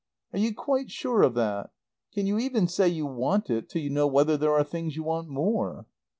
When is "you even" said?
2.25-2.67